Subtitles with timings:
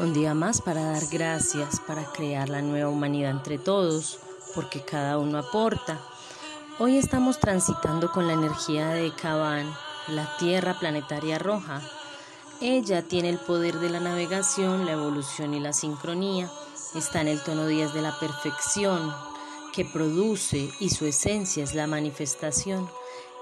[0.00, 4.18] Un día más para dar gracias, para crear la nueva humanidad entre todos,
[4.54, 6.00] porque cada uno aporta.
[6.78, 9.70] Hoy estamos transitando con la energía de Caban,
[10.08, 11.82] la Tierra planetaria roja.
[12.62, 16.50] Ella tiene el poder de la navegación, la evolución y la sincronía.
[16.94, 19.12] Está en el tono 10 de la perfección,
[19.74, 22.88] que produce y su esencia es la manifestación.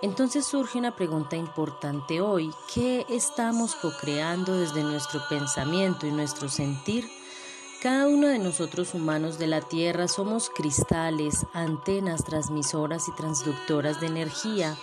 [0.00, 2.54] Entonces surge una pregunta importante hoy.
[2.72, 7.10] ¿Qué estamos co-creando desde nuestro pensamiento y nuestro sentir?
[7.82, 14.06] Cada uno de nosotros humanos de la Tierra somos cristales, antenas transmisoras y transductoras de
[14.06, 14.76] energía.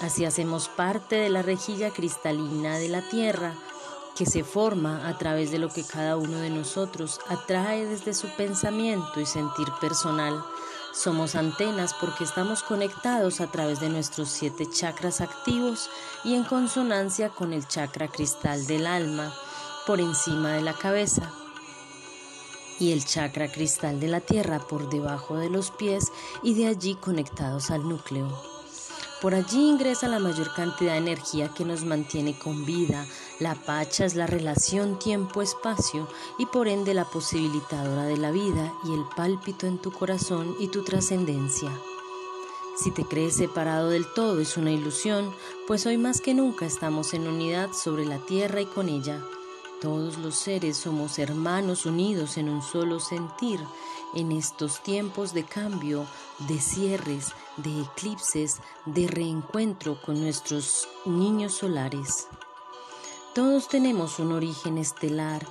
[0.00, 3.54] Así hacemos parte de la rejilla cristalina de la Tierra
[4.16, 8.28] que se forma a través de lo que cada uno de nosotros atrae desde su
[8.36, 10.44] pensamiento y sentir personal.
[10.94, 15.90] Somos antenas porque estamos conectados a través de nuestros siete chakras activos
[16.22, 19.34] y en consonancia con el chakra cristal del alma
[19.88, 21.32] por encima de la cabeza
[22.78, 26.12] y el chakra cristal de la tierra por debajo de los pies
[26.44, 28.53] y de allí conectados al núcleo.
[29.20, 33.06] Por allí ingresa la mayor cantidad de energía que nos mantiene con vida.
[33.40, 38.92] La pacha es la relación tiempo-espacio y por ende la posibilitadora de la vida y
[38.92, 41.70] el pálpito en tu corazón y tu trascendencia.
[42.76, 45.32] Si te crees separado del todo es una ilusión,
[45.66, 49.24] pues hoy más que nunca estamos en unidad sobre la tierra y con ella.
[49.84, 53.60] Todos los seres somos hermanos unidos en un solo sentir
[54.14, 56.06] en estos tiempos de cambio,
[56.48, 62.28] de cierres, de eclipses, de reencuentro con nuestros niños solares.
[63.34, 65.46] Todos tenemos un origen estelar,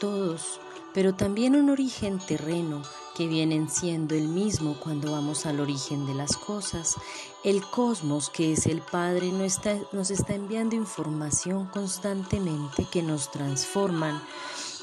[0.00, 0.58] todos,
[0.92, 2.82] pero también un origen terreno
[3.16, 6.96] que vienen siendo el mismo cuando vamos al origen de las cosas.
[7.44, 13.30] El cosmos, que es el Padre, nos está, nos está enviando información constantemente que nos
[13.30, 14.22] transforman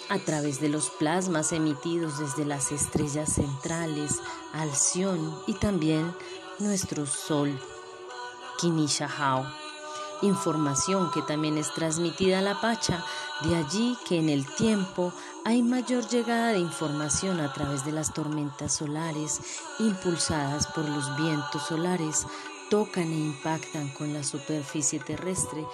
[0.09, 4.19] a través de los plasmas emitidos desde las estrellas centrales,
[4.53, 6.13] Alción y también
[6.59, 7.59] nuestro Sol,
[8.59, 9.62] Kinishahao.
[10.23, 13.03] Información que también es transmitida a la Pacha,
[13.41, 15.11] de allí que en el tiempo
[15.43, 19.41] hay mayor llegada de información a través de las tormentas solares,
[19.79, 22.25] impulsadas por los vientos solares,
[22.69, 25.67] tocan e impactan con la superficie terrestre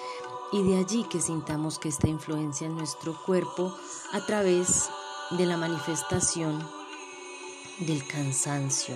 [0.52, 3.72] y de allí que sintamos que esta influencia en nuestro cuerpo
[4.14, 4.90] a través
[5.30, 6.68] de la manifestación
[7.78, 8.96] del cansancio,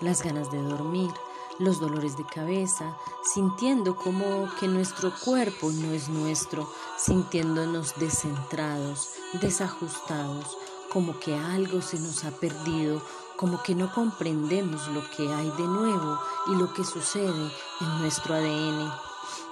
[0.00, 1.12] las ganas de dormir,
[1.58, 9.10] los dolores de cabeza, sintiendo como que nuestro cuerpo no es nuestro, sintiéndonos descentrados,
[9.40, 10.56] desajustados,
[10.92, 13.02] como que algo se nos ha perdido,
[13.36, 17.50] como que no comprendemos lo que hay de nuevo y lo que sucede
[17.80, 18.92] en nuestro ADN.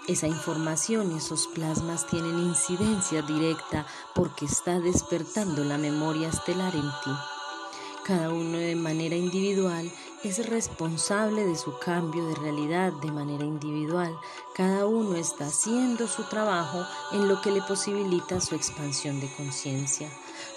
[0.08, 7.41] Esa información, esos plasmas tienen incidencia directa porque está despertando la memoria estelar en ti.
[8.04, 9.88] Cada uno de manera individual
[10.24, 14.18] es responsable de su cambio de realidad de manera individual.
[14.56, 20.10] Cada uno está haciendo su trabajo en lo que le posibilita su expansión de conciencia.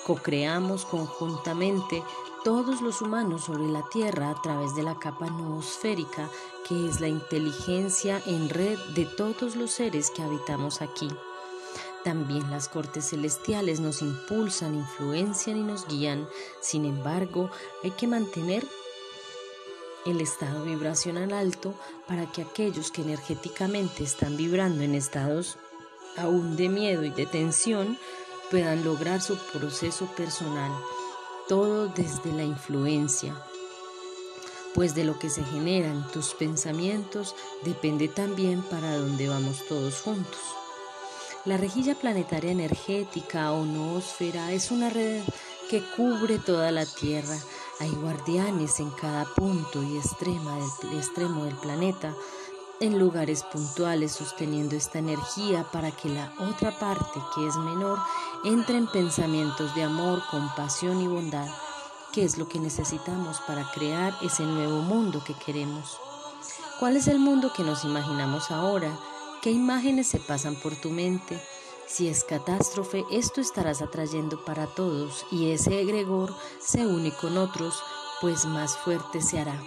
[0.07, 2.01] Co-creamos conjuntamente
[2.43, 6.27] todos los humanos sobre la Tierra a través de la capa noosférica,
[6.67, 11.09] que es la inteligencia en red de todos los seres que habitamos aquí.
[12.05, 16.27] También las cortes celestiales nos impulsan, influencian y nos guían.
[16.61, 17.49] Sin embargo,
[17.83, 18.63] hay que mantener
[20.05, 21.73] el estado vibracional alto
[22.07, 25.57] para que aquellos que energéticamente están vibrando en estados
[26.15, 27.97] aún de miedo y de tensión
[28.51, 30.71] puedan lograr su proceso personal,
[31.47, 33.35] todo desde la influencia.
[34.75, 40.64] Pues de lo que se generan tus pensamientos depende también para dónde vamos todos juntos.
[41.45, 45.21] La rejilla planetaria energética o noósfera es una red
[45.69, 47.37] que cubre toda la Tierra.
[47.79, 52.15] Hay guardianes en cada punto y extremo del planeta,
[52.79, 57.99] en lugares puntuales sosteniendo esta energía para que la otra parte, que es menor,
[58.43, 61.47] entre en pensamientos de amor, compasión y bondad,
[62.11, 65.99] que es lo que necesitamos para crear ese nuevo mundo que queremos.
[66.79, 68.97] ¿Cuál es el mundo que nos imaginamos ahora?
[69.45, 71.39] ¿Qué imágenes se pasan por tu mente?
[71.85, 77.79] Si es catástrofe, esto estarás atrayendo para todos y ese egregor se une con otros,
[78.21, 79.61] pues más fuerte se hará.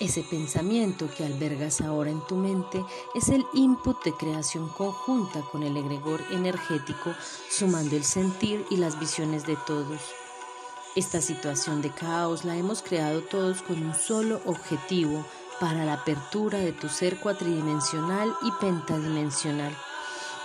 [0.00, 2.82] Ese pensamiento que albergas ahora en tu mente
[3.14, 7.14] es el input de creación conjunta con el egregor energético,
[7.50, 10.00] sumando el sentir y las visiones de todos.
[10.96, 15.26] Esta situación de caos la hemos creado todos con un solo objetivo,
[15.60, 19.76] para la apertura de tu ser cuatridimensional y pentadimensional.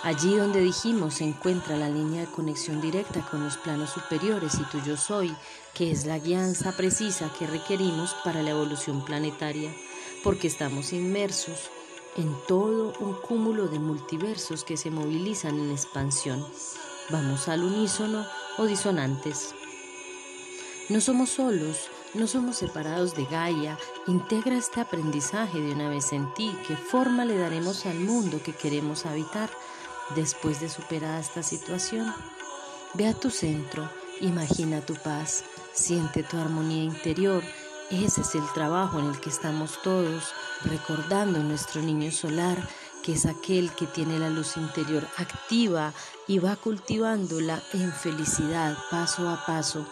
[0.04, 4.64] Allí donde dijimos se encuentra la línea de conexión directa con los planos superiores y
[4.64, 5.36] tu yo soy,
[5.74, 9.74] que es la guianza precisa que requerimos para la evolución planetaria,
[10.24, 11.70] porque estamos inmersos
[12.16, 16.46] en todo un cúmulo de multiversos que se movilizan en expansión.
[17.10, 18.26] Vamos al unísono
[18.58, 19.54] o disonantes.
[20.88, 23.78] No somos solos, no somos separados de Gaia.
[24.08, 26.56] Integra este aprendizaje de una vez en ti.
[26.68, 29.50] ¿Qué forma le daremos al mundo que queremos habitar?
[30.16, 32.12] Después de superar esta situación,
[32.96, 33.88] ve a tu centro,
[34.22, 37.44] imagina tu paz, siente tu armonía interior.
[37.92, 40.34] Ese es el trabajo en el que estamos todos,
[40.64, 42.58] recordando nuestro niño solar,
[43.04, 45.94] que es aquel que tiene la luz interior activa
[46.28, 49.86] y va cultivándola en felicidad paso a paso.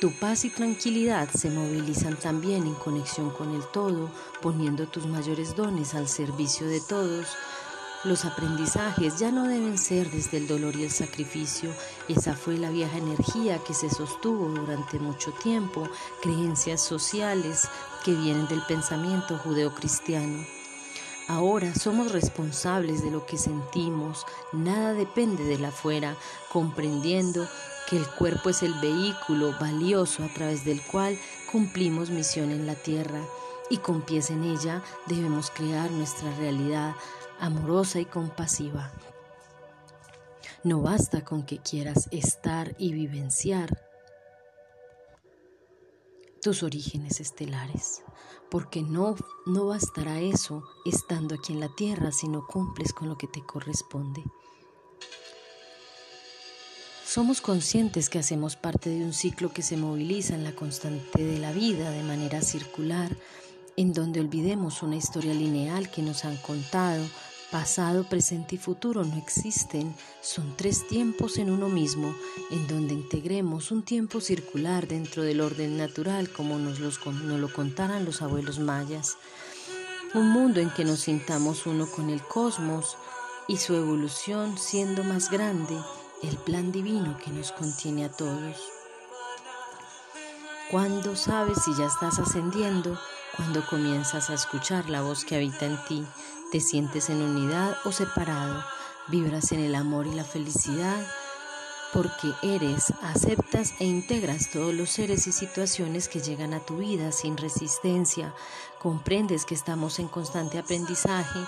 [0.00, 5.56] Tu paz y tranquilidad se movilizan también en conexión con el todo, poniendo tus mayores
[5.56, 7.26] dones al servicio de todos.
[8.04, 11.74] Los aprendizajes ya no deben ser desde el dolor y el sacrificio.
[12.06, 15.88] Esa fue la vieja energía que se sostuvo durante mucho tiempo,
[16.22, 17.66] creencias sociales
[18.04, 20.46] que vienen del pensamiento judeocristiano.
[21.26, 26.16] Ahora somos responsables de lo que sentimos, nada depende de la afuera,
[26.52, 27.48] comprendiendo
[27.88, 31.18] que el cuerpo es el vehículo valioso a través del cual
[31.50, 33.24] cumplimos misión en la tierra
[33.70, 36.94] y con pies en ella debemos crear nuestra realidad
[37.40, 38.92] amorosa y compasiva.
[40.64, 43.78] No basta con que quieras estar y vivenciar
[46.42, 48.02] tus orígenes estelares,
[48.50, 53.16] porque no, no bastará eso estando aquí en la tierra si no cumples con lo
[53.16, 54.24] que te corresponde.
[57.08, 61.38] Somos conscientes que hacemos parte de un ciclo que se moviliza en la constante de
[61.38, 63.16] la vida de manera circular,
[63.78, 67.02] en donde olvidemos una historia lineal que nos han contado
[67.50, 72.14] Pasado, presente y futuro no existen, son tres tiempos en uno mismo,
[72.50, 78.04] en donde integremos un tiempo circular dentro del orden natural como nos, nos lo contaran
[78.04, 79.16] los abuelos mayas.
[80.12, 82.98] Un mundo en que nos sintamos uno con el cosmos
[83.48, 85.74] y su evolución siendo más grande,
[86.22, 88.56] el plan divino que nos contiene a todos.
[90.70, 92.98] Cuando sabes si ya estás ascendiendo,
[93.36, 96.04] cuando comienzas a escuchar la voz que habita en ti,
[96.50, 98.64] te sientes en unidad o separado,
[99.08, 101.06] vibras en el amor y la felicidad,
[101.92, 107.12] porque eres, aceptas e integras todos los seres y situaciones que llegan a tu vida
[107.12, 108.34] sin resistencia,
[108.78, 111.38] comprendes que estamos en constante aprendizaje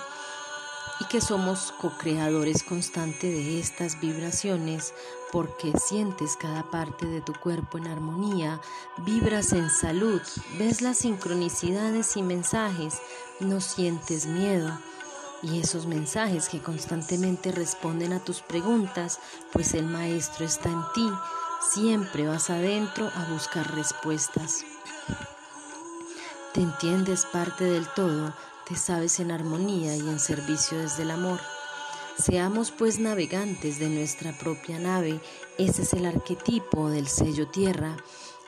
[1.01, 4.93] y que somos co-creadores constantes de estas vibraciones
[5.31, 8.61] porque sientes cada parte de tu cuerpo en armonía,
[8.97, 10.21] vibras en salud,
[10.59, 12.99] ves las sincronicidades y mensajes,
[13.39, 14.77] no sientes miedo.
[15.41, 19.19] Y esos mensajes que constantemente responden a tus preguntas,
[19.51, 21.09] pues el maestro está en ti,
[21.73, 24.65] siempre vas adentro a buscar respuestas.
[26.53, 28.35] Te entiendes parte del todo,
[28.75, 31.39] sabes en armonía y en servicio desde el amor.
[32.17, 35.19] Seamos pues navegantes de nuestra propia nave,
[35.57, 37.97] ese es el arquetipo del sello tierra.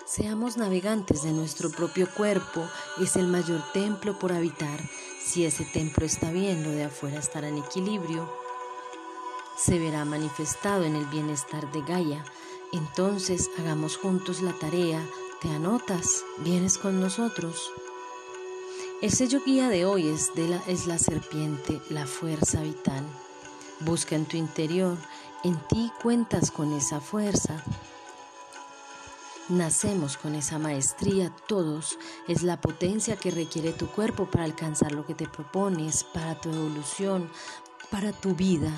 [0.06, 2.68] Seamos navegantes de nuestro propio cuerpo,
[3.02, 4.80] es el mayor templo por habitar.
[5.20, 8.30] Si ese templo está bien, lo de afuera estará en equilibrio.
[9.58, 12.24] Se verá manifestado en el bienestar de Gaia.
[12.74, 15.04] Entonces hagamos juntos la tarea.
[15.42, 16.24] ¿Te anotas?
[16.40, 17.72] ¿Vienes con nosotros?
[19.04, 23.04] El sello guía de hoy es, de la, es la serpiente, la fuerza vital.
[23.82, 24.98] Busca en tu interior,
[25.44, 27.62] en ti cuentas con esa fuerza.
[29.50, 35.06] Nacemos con esa maestría todos, es la potencia que requiere tu cuerpo para alcanzar lo
[35.06, 37.30] que te propones, para tu evolución,
[37.92, 38.72] para tu vida,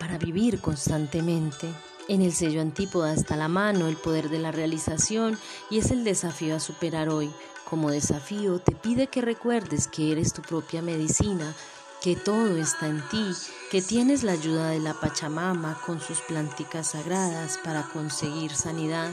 [0.00, 1.72] para vivir constantemente.
[2.08, 5.38] En el sello antípoda está la mano, el poder de la realización
[5.70, 7.30] y es el desafío a superar hoy.
[7.70, 11.54] Como desafío te pide que recuerdes que eres tu propia medicina,
[12.02, 13.24] que todo está en ti,
[13.70, 19.12] que tienes la ayuda de la Pachamama con sus plánticas sagradas para conseguir sanidad,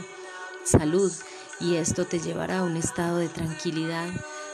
[0.64, 1.12] salud,
[1.60, 4.08] y esto te llevará a un estado de tranquilidad.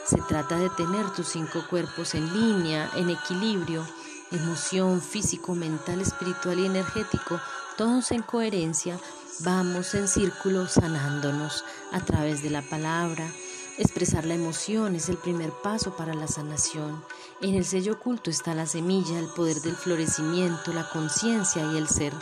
[0.05, 3.87] Se trata de tener tus cinco cuerpos en línea, en equilibrio,
[4.31, 7.41] emoción, físico, mental, espiritual y energético,
[7.75, 8.99] todos en coherencia,
[9.39, 13.27] vamos en círculo sanándonos a través de la palabra,
[13.77, 17.03] Expresar la emoción es el primer paso para la sanación.
[17.41, 21.89] En el sello oculto está la semilla, el poder del florecimiento, la conciencia y el
[21.89, 22.13] ser.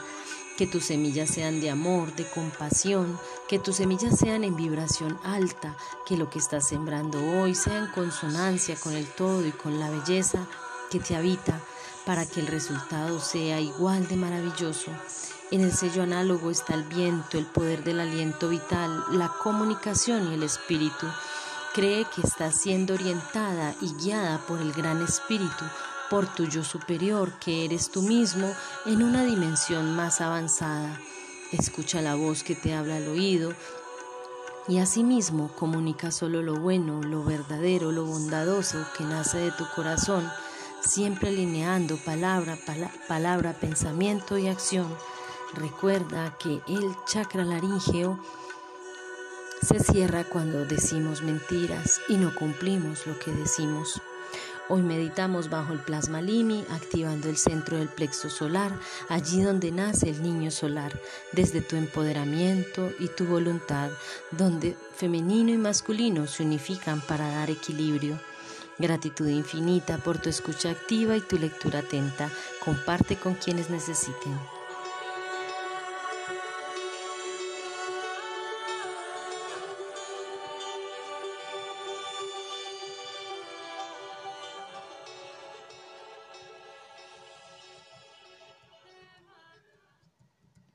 [0.58, 5.78] Que tus semillas sean de amor, de compasión, que tus semillas sean en vibración alta,
[6.08, 9.92] que lo que estás sembrando hoy sea en consonancia con el todo y con la
[9.92, 10.48] belleza
[10.90, 11.62] que te habita,
[12.04, 14.90] para que el resultado sea igual de maravilloso.
[15.52, 20.34] En el sello análogo está el viento, el poder del aliento vital, la comunicación y
[20.34, 21.06] el espíritu.
[21.74, 25.66] Cree que está siendo orientada y guiada por el gran espíritu,
[26.10, 28.54] por tu yo superior, que eres tú mismo
[28.86, 31.00] en una dimensión más avanzada.
[31.52, 33.54] Escucha la voz que te habla al oído
[34.68, 40.30] y asimismo comunica solo lo bueno, lo verdadero, lo bondadoso que nace de tu corazón
[40.86, 42.58] siempre alineando palabra,
[43.08, 44.88] palabra, pensamiento y acción.
[45.54, 48.20] Recuerda que el chakra laríngeo
[49.64, 54.02] se cierra cuando decimos mentiras y no cumplimos lo que decimos.
[54.70, 58.72] Hoy meditamos bajo el plasma limi, activando el centro del plexo solar,
[59.10, 61.00] allí donde nace el niño solar,
[61.32, 63.90] desde tu empoderamiento y tu voluntad,
[64.32, 68.20] donde femenino y masculino se unifican para dar equilibrio.
[68.80, 72.30] Gratitud infinita por tu escucha activa y tu lectura atenta.
[72.64, 74.38] Comparte con quienes necesiten.